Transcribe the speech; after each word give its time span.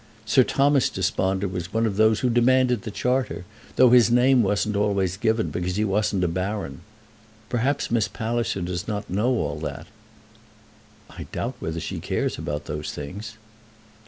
Sir 0.25 0.43
Thomas 0.43 0.89
Desponder 0.89 1.47
was 1.47 1.71
one 1.71 1.85
of 1.85 1.95
those 1.95 2.21
who 2.21 2.29
demanded 2.31 2.81
the 2.81 2.89
Charter, 2.89 3.45
though 3.75 3.91
his 3.91 4.09
name 4.09 4.41
wasn't 4.41 4.75
always 4.75 5.15
given 5.15 5.51
because 5.51 5.75
he 5.75 5.85
wasn't 5.85 6.23
a 6.23 6.27
baron. 6.27 6.81
Perhaps 7.49 7.91
Miss 7.91 8.07
Palliser 8.07 8.61
does 8.61 8.87
not 8.87 9.11
know 9.11 9.29
all 9.29 9.59
that." 9.59 9.85
"I 11.07 11.25
doubt 11.31 11.53
whether 11.59 11.79
she 11.79 11.99
cares 11.99 12.39
about 12.39 12.65
those 12.65 12.91
things." 12.91 13.37